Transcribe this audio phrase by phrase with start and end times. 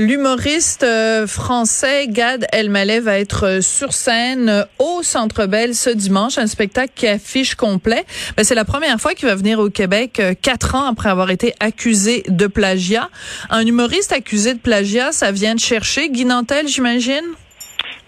[0.00, 5.90] L'humoriste euh, français Gad Elmaleh va être euh, sur scène euh, au Centre Bell ce
[5.90, 8.04] dimanche, un spectacle qui affiche complet.
[8.36, 11.52] Ben, c'est la première fois qu'il va venir au Québec quatre ans après avoir été
[11.58, 13.08] accusé de plagiat.
[13.50, 17.24] Un humoriste accusé de plagiat, ça vient de chercher Guy Nantel, j'imagine?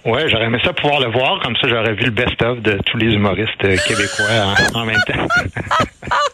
[0.04, 2.98] Ouais, j'aurais aimé ça pouvoir le voir, comme ça j'aurais vu le best-of de tous
[2.98, 4.26] les humoristes québécois
[4.74, 5.26] en, en même temps.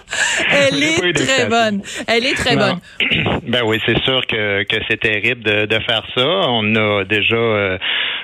[0.50, 1.82] Elle est très bonne.
[2.08, 2.78] Elle est très Non.
[3.00, 3.36] bonne.
[3.46, 6.26] Ben oui, c'est sûr que, que c'est terrible de, de faire ça.
[6.26, 7.78] On a déjà euh,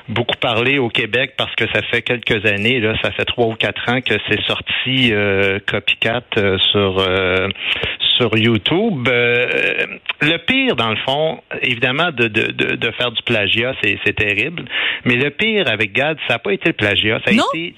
[0.09, 3.55] beaucoup parlé au Québec parce que ça fait quelques années, là, ça fait trois ou
[3.55, 7.07] quatre ans que c'est sorti euh, Copycat euh, sur
[8.19, 9.09] sur YouTube.
[9.09, 14.15] Le pire, dans le fond, évidemment, de, de, de, de faire du plagiat, c'est, c'est
[14.15, 14.65] terrible.
[15.05, 17.45] Mais le pire avec Gad, ça n'a pas été le plagiat, ça a Non?
[17.55, 17.75] été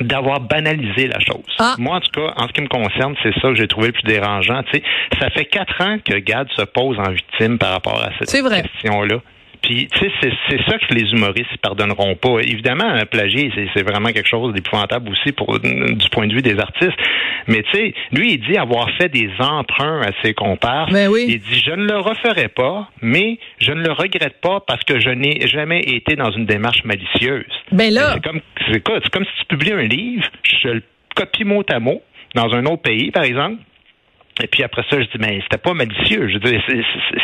[0.00, 1.44] d'avoir banalisé la chose.
[1.58, 1.74] Ah.
[1.78, 3.92] Moi, en tout cas, en ce qui me concerne, c'est ça que j'ai trouvé le
[3.92, 4.62] plus dérangeant.
[5.20, 9.18] Ça fait quatre ans que Gad se pose en victime par rapport à cette question-là.
[9.62, 10.10] Puis, tu sais,
[10.48, 12.40] c'est, ça que les humoristes ne pardonneront pas.
[12.40, 16.58] Évidemment, un plagier, c'est, vraiment quelque chose d'épouvantable aussi pour du point de vue des
[16.58, 16.98] artistes.
[17.46, 20.88] Mais tu sais, lui, il dit avoir fait des emprunts à ses compères.
[20.90, 21.26] Ben oui.
[21.28, 25.00] Il dit, je ne le referai pas, mais je ne le regrette pas parce que
[25.00, 27.46] je n'ai jamais été dans une démarche malicieuse.
[27.72, 29.00] Ben là, C'est comme, c'est quoi?
[29.02, 30.26] C'est comme si tu publies un livre,
[30.62, 30.82] je le
[31.14, 32.02] copie mot à mot
[32.34, 33.62] dans un autre pays, par exemple.
[34.42, 36.28] Et puis après ça, je dis, mais c'était pas malicieux.
[36.28, 36.60] Je dire,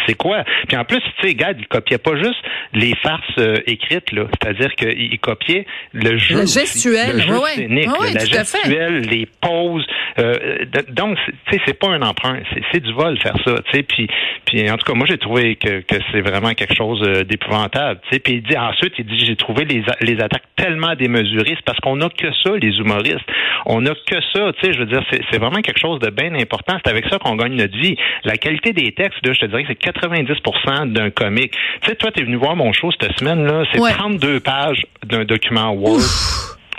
[0.07, 0.45] c'est- quoi?
[0.69, 2.41] Puis en plus, tu sais, Gad, il copiait pas juste
[2.73, 4.27] les farces euh, écrites, là.
[4.41, 6.37] C'est-à-dire qu'il il copiait le jeu.
[6.41, 7.23] Le gestuel, le
[7.55, 9.87] scénique, ouais, la gestuelle, les pauses.
[10.19, 12.39] euh, donc, tu sais, c'est pas un emprunt.
[12.73, 13.83] C'est- du vol faire ça, tu sais.
[13.83, 14.09] Puis,
[14.47, 18.01] puis en tout cas, moi, j'ai trouvé que, que c'est vraiment quelque chose euh, d'épouvantable,
[18.05, 18.19] tu sais.
[18.19, 21.55] Puis il dit, ensuite, il dit, j'ai trouvé les, les attaques tellement démesurées.
[21.57, 23.25] C'est parce qu'on a que ça, les humoristes.
[23.67, 24.73] On a que ça, tu sais.
[24.75, 26.77] Je veux dire, c'est c'est vraiment quelque chose de bien important.
[26.85, 27.97] C'est avec ça qu'on gagne notre vie.
[28.25, 31.53] La qualité des textes, là, je te dirais que c'est 90% d'un comique.
[31.83, 33.65] Tu sais, toi, tu es venu voir mon show cette semaine-là.
[33.73, 33.93] C'est Ouais.
[33.93, 36.01] 32 pages d'un document Word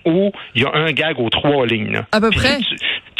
[0.05, 1.91] où il y a un gag aux trois lignes.
[1.93, 2.05] là.
[2.11, 2.57] À peu Puis près.
[2.57, 2.75] Tu,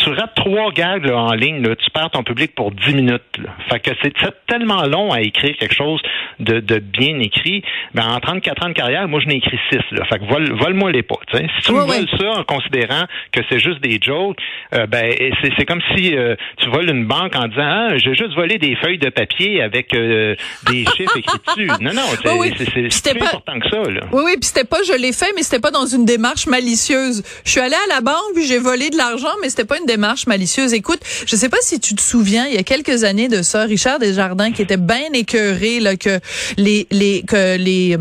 [0.06, 3.24] tu rates trois gags là, en ligne, là, tu perds ton public pour 10 minutes.
[3.40, 3.50] Là.
[3.70, 4.14] Fait que c'est
[4.48, 6.02] tellement long à écrire quelque chose
[6.40, 7.64] de, de bien écrit.
[7.94, 9.80] Ben, en 34 ans de carrière, moi, je n'ai écrit 6.
[9.92, 10.06] Là.
[10.06, 11.16] Fait que vole, vole-moi les pas.
[11.32, 11.48] t'sais.
[11.60, 14.38] Si tu me voles ça en considérant que c'est juste des jokes,
[14.74, 15.12] euh, ben,
[15.42, 18.58] c'est c'est comme si euh, tu voles une banque en disant ah, j'ai juste volé
[18.58, 20.36] des feuilles de papier avec euh,
[20.70, 21.68] des chiffres écrits dessus.
[21.82, 22.54] Non, non, c'est Oui, oui.
[22.58, 23.92] c'est- c'est- C'était c'est plus pas- important que ça.
[23.92, 24.02] Là.
[24.12, 27.24] Oui, oui, puis c'était pas je l'ai fait, mais c'était pas dans une démarche malicieuse.
[27.46, 29.86] Je suis allée à la banque, puis j'ai volé de l'argent, mais c'était pas une
[29.86, 29.95] démarche
[30.28, 30.74] malicieuse.
[30.74, 33.64] Écoute, je sais pas si tu te souviens, il y a quelques années de ça,
[33.64, 36.20] Richard Desjardins qui était bien écœuré là que
[36.58, 37.98] les les que les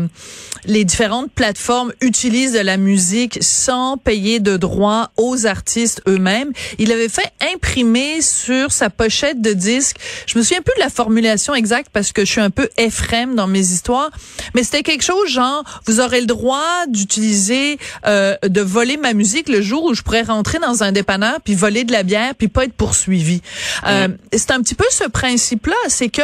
[0.65, 6.51] les différentes plateformes utilisent de la musique sans payer de droits aux artistes eux-mêmes.
[6.79, 9.97] Il avait fait imprimer sur sa pochette de disque.
[10.27, 13.35] Je me souviens plus de la formulation exacte parce que je suis un peu Ephrem
[13.35, 14.11] dans mes histoires,
[14.53, 19.49] mais c'était quelque chose genre vous aurez le droit d'utiliser euh, de voler ma musique
[19.49, 22.47] le jour où je pourrais rentrer dans un dépanneur puis voler de la bière puis
[22.47, 23.41] pas être poursuivi.
[23.87, 26.21] Euh, c'est un petit peu ce principe-là, c'est que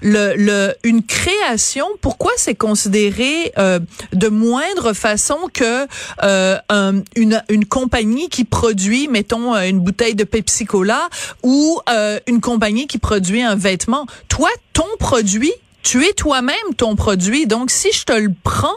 [0.00, 3.80] le, le une création, pourquoi c'est considéré euh,
[4.12, 5.86] de moindre façon que
[6.22, 11.08] euh, un- une, une compagnie qui produit, mettons, euh, une bouteille de Pepsi Cola
[11.42, 14.06] ou euh, une compagnie qui produit un vêtement.
[14.28, 17.46] Toi, ton produit, tu es toi-même ton produit.
[17.46, 18.76] Donc, si je te le prends,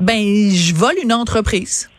[0.00, 1.89] ben, je vole une entreprise.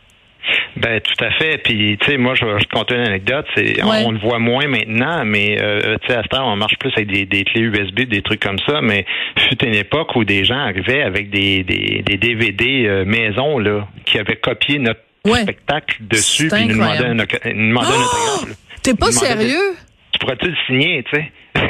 [0.76, 1.58] Ben tout à fait.
[1.58, 3.46] Puis tu sais, moi je vais te conter une anecdote.
[3.54, 4.02] C'est on- Ouais.
[4.06, 6.90] on, le voit moins maintenant, mais euh, tu sais à ce temps on marche plus
[6.96, 8.80] avec des, des clés USB, des trucs comme ça.
[8.80, 9.04] Mais
[9.38, 13.86] fut une époque où des gens arrivaient avec des des, des DVD euh, maison là
[14.06, 15.42] qui avaient copié notre Ouais.
[15.42, 18.46] spectacle dessus puis nous demandaient un, nous demandaient Oh!
[18.48, 18.54] là.
[18.82, 19.76] T'es pas sérieux?
[20.10, 21.30] Tu pourrais-tu le signer, tu sais?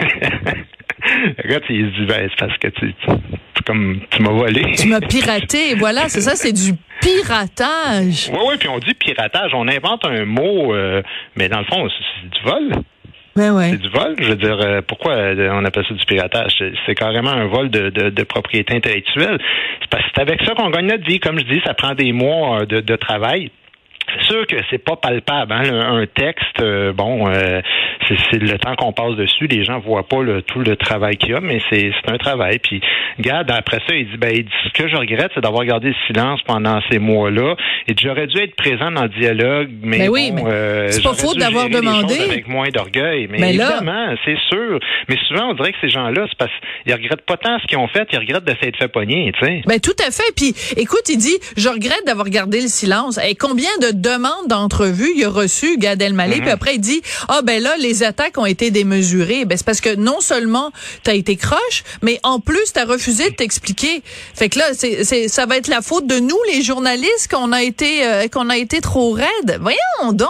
[1.05, 4.73] Le gars, il se dit, ben, c'est parce que tu, tu, comme, tu m'as volé.
[4.77, 5.75] Tu m'as piraté.
[5.77, 8.31] Voilà, c'est ça, c'est du piratage.
[8.33, 9.53] Oui, oui, puis on dit piratage.
[9.55, 11.03] On invente un mot, euh,
[11.37, 12.73] mais dans le fond, c'est du vol.
[13.35, 13.71] Ouais.
[13.71, 14.15] C'est du vol.
[14.19, 16.53] Je veux dire, euh, pourquoi euh, on appelle ça du piratage?
[16.87, 19.39] C'est- carrément un vol de, de, de propriété intellectuelle.
[19.81, 21.19] C'est parce que c'est avec ça qu'on gagne notre vie.
[21.19, 23.51] Comme je dis, ça prend des mois de, de travail.
[24.09, 25.53] C'est sûr que c'est pas palpable.
[25.53, 25.63] Hein?
[25.73, 27.61] Un texte, euh, bon, euh,
[28.31, 29.47] c'est le temps qu'on passe dessus.
[29.47, 32.59] Les gens voient pas le, tout le travail qu'il y a, mais c'est un travail.
[32.59, 32.81] Puis,
[33.19, 35.89] regarde, après ça, il dit, ben, il dit, ce que je regrette, c'est d'avoir gardé
[35.89, 37.57] le silence pendant ces mois-là.
[37.89, 41.03] Et j'aurais dû être présent dans le dialogue, mais, mais ben oui, bon, euh, c'est
[41.03, 42.15] pas faute d'avoir demandé.
[42.21, 44.79] Avec moins d'orgueil, mais, mais évidemment, c'est sûr.
[45.09, 46.53] Mais souvent, on dirait que ces gens-là, c'est parce
[46.85, 49.47] qu'ils regrettent pas tant ce qu'ils ont fait, ils regrettent de s'être fait pogner, tu
[49.47, 49.63] sais.
[49.67, 50.33] Ben tout à fait.
[50.37, 53.19] Puis, écoute, il dit, je regrette d'avoir gardé le silence.
[53.19, 56.49] Et combien de demande d'entrevue il a reçu Gad Elmaleh puis mhm.
[56.49, 59.45] après il dit ah ben là les attaques ont été démesurées.
[59.45, 60.73] Ben c'est parce que non seulement
[61.05, 64.03] tu as été croche mais en plus tu as refusé de t'expliquer.
[64.35, 67.53] Fait que là c'est c'est ça va être la faute de nous les journalistes qu'on
[67.53, 69.59] a été euh, qu'on a été trop raides.
[69.61, 70.29] Voyons donc.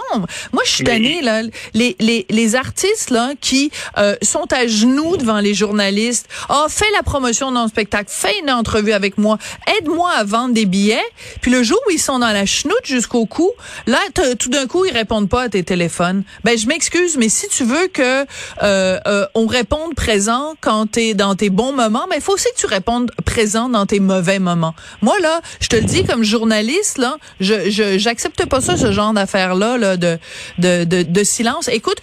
[0.51, 1.41] Moi je suis tannée là.
[1.73, 6.27] Les les les artistes là qui euh, sont à genoux devant les journalistes.
[6.49, 9.37] Ah oh, fais la promotion de mon spectacle fais une entrevue avec moi
[9.77, 11.03] aide-moi à vendre des billets.
[11.41, 13.51] Puis le jour où ils sont dans la chenoute jusqu'au cou
[13.87, 13.99] là
[14.39, 16.23] tout d'un coup, ils répondent pas à tes téléphones.
[16.43, 18.25] Ben, je m'excuse, mais si tu veux que
[18.63, 22.33] euh, euh, on réponde présent quand tu es dans tes bons moments, ben il faut
[22.33, 24.75] aussi que tu répondes présent dans tes mauvais moments.
[25.01, 29.13] Moi là, je te le dis comme journaliste là, je j'accepte pas ça ce genre
[29.13, 30.17] d'affaires là, de,
[30.57, 31.67] de, de de silence.
[31.67, 31.97] Écoute,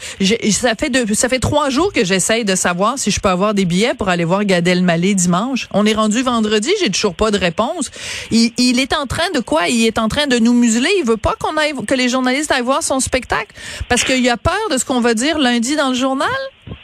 [0.52, 3.54] ça fait de, ça fait trois jours que j'essaye de savoir si je peux avoir
[3.54, 5.68] des billets pour aller voir Gad Elmaleh dimanche.
[5.72, 7.90] On est rendu vendredi, j'ai toujours pas de réponse.
[8.30, 9.68] Il, il est en train de quoi?
[9.68, 10.90] Il est en train de nous museler.
[10.98, 13.54] Il veut pas qu'on aille que les journaliste aille voir son spectacle?
[13.88, 16.28] Parce qu'il a peur de ce qu'on va dire lundi dans le journal?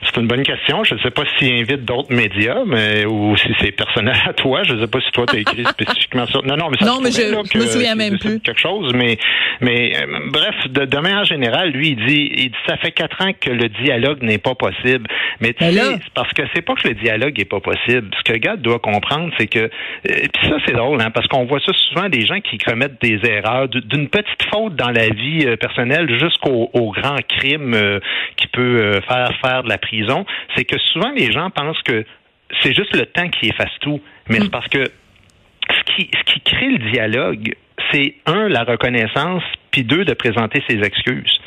[0.03, 0.85] C'est une bonne question.
[0.85, 4.63] Je ne sais pas s'il invite d'autres médias, mais ou si c'est personnel à toi.
[4.63, 6.45] Je ne sais pas si toi tu as écrit spécifiquement sur.
[6.45, 8.41] Non, non, mais ça non, mais je, me souviens même plus.
[8.41, 9.19] Quelque chose, mais
[9.61, 13.21] mais euh, bref, de, de manière générale, lui il dit, il dit ça fait quatre
[13.23, 15.07] ans que le dialogue n'est pas possible.
[15.41, 18.11] Mais tu sais, parce que c'est pas que le dialogue est pas possible.
[18.19, 19.69] Ce que Gad doit comprendre, c'est que euh,
[20.05, 23.19] puis ça c'est drôle, hein, parce qu'on voit ça souvent des gens qui commettent des
[23.29, 27.77] erreurs, d'une petite faute dans la vie euh, personnelle jusqu'au grand crime
[28.37, 30.25] qui peut faire faire de la prison,
[30.55, 32.05] c'est que souvent les gens pensent que
[32.63, 34.01] c'est juste le temps qui efface tout.
[34.29, 34.51] Mais c'est mm.
[34.51, 37.55] parce que ce qui, ce qui crée le dialogue,
[37.91, 41.41] c'est un, la reconnaissance, puis deux, de présenter ses excuses.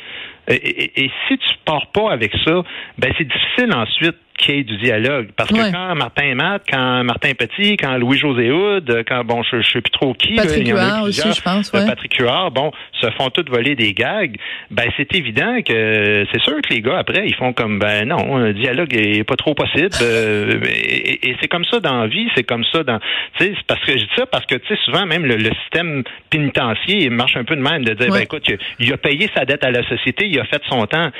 [0.48, 2.62] Et, et si tu pars pas avec ça,
[2.98, 5.28] ben c'est difficile ensuite qu'il y ait du dialogue.
[5.36, 9.70] Parce que quand Martin Matt, quand Martin Petit, quand Louis-José Houd, quand, bon, je, je
[9.70, 11.86] sais plus trop qui, Patrick Huard aussi, je pense, ouais.
[11.86, 14.36] Patrick Huard, bon, se font toutes voler des gags,
[14.70, 18.36] ben, c'est évident que c'est sûr que les gars, après, ils font comme, ben, non,
[18.36, 19.90] un dialogue est pas trop possible.
[20.02, 22.98] Euh, et, c'est comme ça dans la vie, c'est comme ça dans,
[23.38, 26.02] tu sais, parce que je dis ça parce que, tu sais, souvent, même le, système
[26.30, 28.46] pénitentiaire, il marche un peu de même, de dire, ben, écoute,
[28.78, 31.10] il a payé sa dette à la société, il a fait son temps.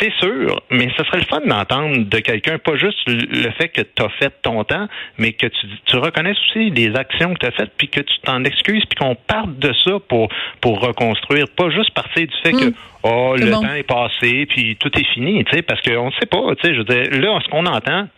[0.00, 3.82] C'est sûr, mais ce serait le fun d'entendre de quelqu'un pas juste le fait que
[3.82, 4.88] tu as fait ton temps,
[5.18, 8.18] mais que tu, tu reconnaisses aussi les actions que tu as faites, puis que tu
[8.22, 10.28] t'en excuses, puis qu'on parte de ça pour,
[10.60, 11.46] pour reconstruire.
[11.56, 12.74] Pas juste partir du fait que hmm.
[13.04, 16.26] oh, le temps est passé, puis tout est fini, tu sais, parce qu'on ne sait
[16.26, 18.08] pas, tu sais, je veux dire, là, ce qu'on entend,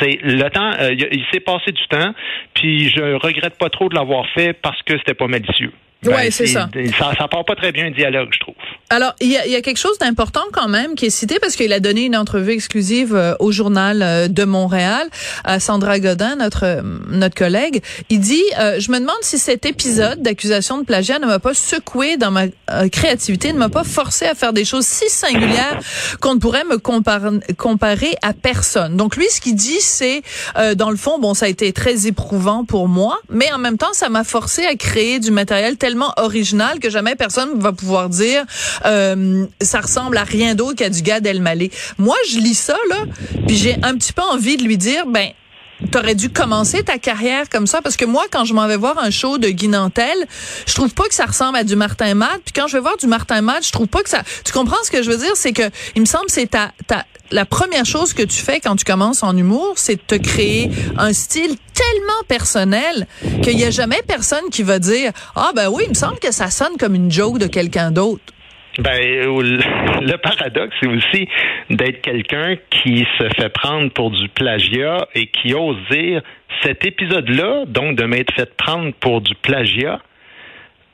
[0.00, 2.14] c'est le temps, euh, il s'est passé du temps,
[2.54, 5.72] puis je regrette pas trop de l'avoir fait parce que c'était pas malicieux.
[6.02, 6.68] Ben, oui, c'est ça.
[6.96, 7.12] ça.
[7.18, 8.54] Ça part pas très bien un dialogue, je trouve.
[8.88, 11.56] Alors, il y a, y a, quelque chose d'important quand même qui est cité parce
[11.56, 15.08] qu'il a donné une entrevue exclusive euh, au journal euh, de Montréal
[15.42, 17.82] à Sandra Godin, notre euh, notre collègue.
[18.10, 22.16] Il dit, je me demande si cet épisode d'accusation de plagiat ne m'a pas secoué
[22.16, 22.46] dans ma
[22.90, 25.80] créativité, ne m'a pas forcé à faire des choses si singulières
[26.20, 28.96] qu'on ne pourrait me comparer à personne.
[28.96, 30.22] Donc lui, ce qu'il dit, c'est,
[30.76, 33.92] dans le fond, bon, ça a été très éprouvant pour moi, mais en même temps,
[33.92, 38.44] ça m'a forcé à créer du matériel tellement original que jamais personne va pouvoir dire
[38.84, 41.70] euh, ça ressemble à rien d'autre qu'à du Gad Elmaleh.
[41.96, 43.06] Moi, je lis ça là,
[43.46, 45.30] puis j'ai un petit peu envie de lui dire ben
[45.92, 48.98] T'aurais dû commencer ta carrière comme ça parce que moi quand je m'en vais voir
[48.98, 50.26] un show de Guy Nantel,
[50.66, 52.96] je trouve pas que ça ressemble à du Martin Matt, puis quand je vais voir
[52.96, 55.32] du Martin Matt, je trouve pas que ça Tu comprends ce que je veux dire,
[55.34, 58.74] c'est que il me semble c'est ta ta la première chose que tu fais quand
[58.74, 63.06] tu commences en humour, c'est de te créer un style tellement personnel
[63.42, 66.32] qu'il y a jamais personne qui va dire "Ah ben oui, il me semble que
[66.32, 68.22] ça sonne comme une joke de quelqu'un d'autre."
[68.78, 71.28] Ben, le paradoxe, c'est aussi
[71.70, 76.22] d'être quelqu'un qui se fait prendre pour du plagiat et qui ose dire
[76.62, 80.00] cet épisode-là, donc de m'être fait prendre pour du plagiat,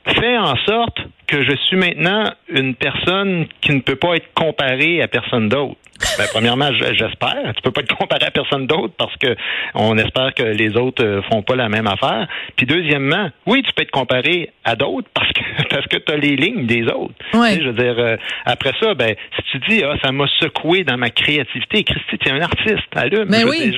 [0.07, 5.01] fait en sorte que je suis maintenant une personne qui ne peut pas être comparée
[5.01, 5.77] à personne d'autre.
[6.17, 7.53] Ben, premièrement, j'espère.
[7.55, 9.35] Tu peux pas te comparer à personne d'autre parce que
[9.73, 12.27] on espère que les autres euh, font pas la même affaire.
[12.55, 16.17] Puis deuxièmement, oui, tu peux te comparer à d'autres parce que parce que tu as
[16.17, 17.13] les lignes des autres.
[17.33, 20.97] je veux dire, euh, après ça, ben si tu dis ah ça m'a secoué dans
[20.97, 23.27] ma créativité, Christy, tu es un artiste, allume.
[23.29, 23.75] Mais oui.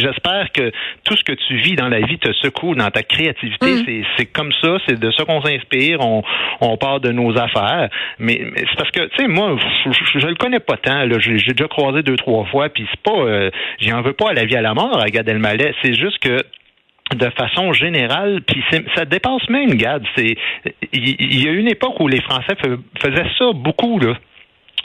[0.00, 0.70] J'espère que
[1.04, 3.66] tout ce que tu vis dans la vie te secoue dans ta créativité.
[3.66, 4.04] Mm.
[4.16, 6.00] C'est comme ça, c'est de ça qu'on s'inspire.
[6.00, 6.22] On,
[6.60, 7.88] on part de nos affaires.
[8.18, 11.04] Mais, c'est parce que, tu sais, moi, je, le connais pas tant.
[11.18, 14.44] J'ai déjà croisé deux, trois fois, puis c'est pas, euh, j'en veux pas à la
[14.44, 15.72] vie à la mort à Gad Elmaleh.
[15.82, 16.42] C'est juste que
[17.14, 18.62] de façon générale, puis
[18.94, 20.02] ça dépasse même Gad.
[20.16, 20.34] C'est,
[20.92, 22.54] il y, a une époque où les Français
[23.00, 24.14] faisaient ça beaucoup là.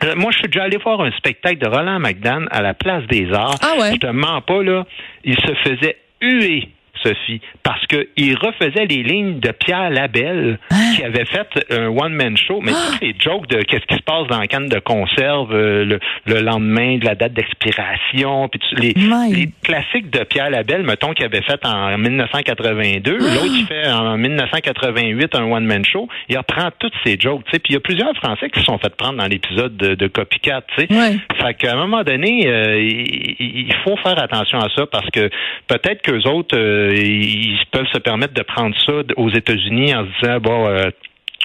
[0.04, 3.06] Euh, moi, je suis déjà allé voir un spectacle de Roland McDan à la Place
[3.08, 3.60] des Arts.
[3.62, 3.94] Ah ouais?
[3.94, 4.86] Je te mens pas, là.
[5.24, 6.70] Il se faisait huer
[7.04, 10.94] Sophie, parce qu'il refaisait les lignes de Pierre Labelle, hein?
[10.96, 12.92] qui avait fait un one-man show, mais ah!
[12.92, 16.42] tous les jokes de qu'est-ce qui se passe dans la canne de conserve euh, le,
[16.42, 21.42] lendemain de la date d'expiration, puis les, les, classiques de Pierre Labelle, mettons, qu'il avait
[21.42, 23.24] fait en 1982, ah!
[23.24, 27.60] l'autre qui fait en 1988 un one-man show, il reprend toutes ces jokes, tu sais,
[27.60, 30.08] puis il y a plusieurs Français qui se sont fait prendre dans l'épisode de, de
[30.08, 30.94] Copycat, tu sais.
[30.94, 31.18] Ouais.
[31.42, 35.30] Fait qu'à un moment donné, euh, il, faut faire attention à ça parce que
[35.68, 40.22] peut-être qu'eux autres, euh, ils peuvent se permettre de prendre ça aux États-Unis en se
[40.22, 40.90] disant bon euh,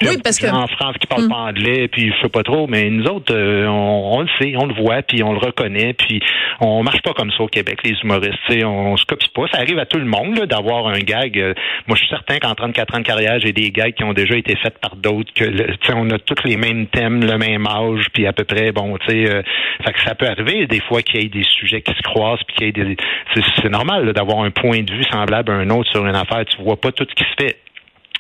[0.03, 1.29] oui, parce que en France qui parle hmm.
[1.29, 4.67] pas anglais, puis je sais pas trop, mais nous autres, euh, on, le sait, on
[4.67, 6.21] le voit, puis on le reconnaît, puis
[6.61, 8.39] on marche pas comme ça au Québec, les humoristes.
[8.51, 9.47] On, on se copie pas.
[9.53, 11.39] Ça arrive à tout le monde d'avoir un gag.
[11.39, 11.55] Euh,
[11.87, 14.37] moi, je suis certain qu'en 34 ans de carrière, j'ai des gags qui ont déjà
[14.37, 15.33] été faits par d'autres.
[15.35, 18.97] Que on a tous les mêmes thèmes, le même âge, puis à peu près, bon,
[18.99, 19.43] tu sais, euh,
[19.85, 22.57] que ça peut arriver des fois qu'il y ait des sujets qui se croisent, puis
[22.57, 22.97] qu'il y ait des.
[23.35, 26.45] C'est normal d'avoir un point de vue semblable à un autre sur une affaire.
[26.45, 27.57] Tu vois pas tout ce qui se fait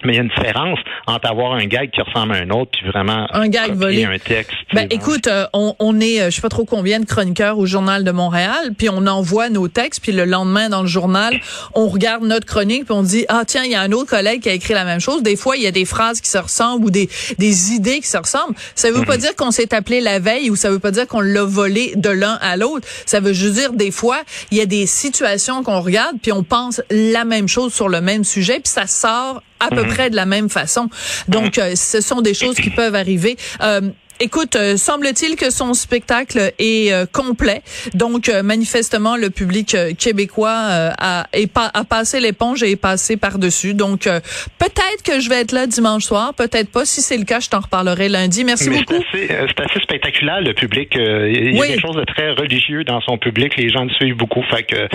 [0.04, 2.70] mais il y a une différence entre avoir un gag qui ressemble à un autre
[2.72, 4.52] puis vraiment un gag volé un texte.
[4.72, 7.66] Ben écoute, euh, on, on, est euh, je sais pas trop combien de chroniqueurs au
[7.66, 11.40] journal de Montréal, puis on envoie nos textes puis le lendemain dans le journal,
[11.74, 14.42] on regarde notre chronique puis on dit ah tiens, il y a un autre collègue
[14.42, 15.22] qui a écrit la même chose.
[15.22, 18.08] Des fois, il y a des phrases qui se ressemblent ou des des idées qui
[18.08, 18.54] se ressemblent.
[18.74, 19.20] Ça veut pas mhm.
[19.20, 22.10] dire qu'on s'est appelé la veille ou ça veut pas dire qu'on l'a volé de
[22.10, 22.86] l'un à l'autre.
[23.06, 26.42] Ça veut juste dire des fois, il y a des situations qu'on regarde puis on
[26.42, 29.94] pense la même chose sur le même sujet puis ça sort à peu mhm.
[29.94, 30.88] près de la même façon.
[31.28, 31.62] Donc, mhm.
[31.64, 33.36] euh, ce sont des choses qui peuvent arriver.
[33.62, 33.80] Euh,
[34.20, 37.62] Écoute, euh, semble-t-il que son spectacle est euh, complet.
[37.94, 43.74] Donc, euh, manifestement, le public québécois a, a passé l'éponge et est passé par-dessus.
[43.74, 46.84] Donc, peut-être que je vais être là dimanche soir, peut-être pas.
[46.84, 48.44] Si c'est le cas, je t'en reparlerai lundi.
[48.44, 48.94] Merci beaucoup.
[49.12, 50.90] C'est assez, spectaculaire, le public.
[50.94, 53.56] il y a quelque chose de très religieux dans son public.
[53.56, 54.42] Les gens le suivent beaucoup.
[54.50, 54.88] Fait que,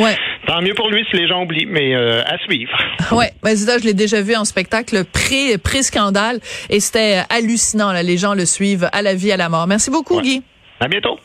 [0.48, 2.78] tant mieux pour lui si les gens oublient, mais à suivre.
[3.12, 6.40] Ouais, mais je l'ai déjà vu en spectacle pré-scandale
[6.70, 7.92] et c'était hallucinant.
[7.92, 8.02] Là.
[8.02, 9.68] Les gens le suivent à la vie à la mort.
[9.68, 10.42] Merci beaucoup, Guy.
[10.80, 11.18] À bientôt.